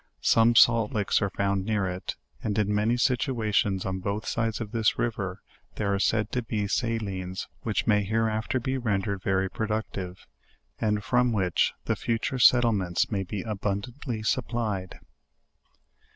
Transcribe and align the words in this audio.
Some 0.23 0.55
salt 0.55 0.93
licks 0.93 1.21
are 1.21 1.29
found 1.29 1.63
near 1.63 1.85
it; 1.87 2.15
and 2.43 2.57
in 2.57 2.73
many 2.73 2.97
situations 2.97 3.85
on 3.85 3.99
both 3.99 4.25
sides 4.25 4.59
of 4.59 4.71
this 4.71 4.97
river, 4.97 5.43
there 5.75 5.93
are 5.93 5.99
said 5.99 6.31
to 6.31 6.41
be 6.41 6.65
salines 6.67 7.47
which 7.61 7.85
may 7.85 8.03
hereafter 8.03 8.59
be 8.59 8.79
rendered 8.79 9.21
v'ery 9.21 9.47
productive, 9.47 10.25
and 10.79 11.03
from 11.03 11.31
which 11.31 11.73
the 11.85 11.95
future 11.95 12.39
settlements 12.39 13.11
may 13.11 13.21
be 13.21 13.43
abundantly 13.43 14.23
supplied. 14.23 14.99